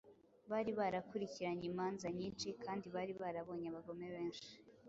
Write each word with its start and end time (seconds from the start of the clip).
Bari 0.51 0.71
barakurikiranye 0.79 1.65
imanza 1.71 2.07
nyinshi 2.17 2.47
kandi 2.63 2.85
bari 2.95 3.13
barabonye 3.21 3.67
abagome 3.69 4.05
benshi 4.15 4.49